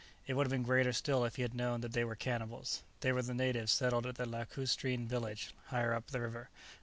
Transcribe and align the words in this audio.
It 0.25 0.33
would 0.33 0.47
have 0.47 0.51
been 0.51 0.63
greater 0.63 0.93
still 0.93 1.25
if 1.25 1.35
he 1.35 1.43
had 1.43 1.53
known 1.53 1.81
that 1.81 1.91
they 1.93 2.03
were 2.03 2.15
cannibals. 2.15 2.81
They 3.01 3.11
were 3.11 3.21
the 3.21 3.35
natives 3.35 3.71
settled 3.71 4.07
at 4.07 4.15
the 4.15 4.25
lacustrine 4.25 5.07
village 5.07 5.53
higher 5.67 5.93
up 5.93 6.07
the 6.07 6.21
river. 6.21 6.49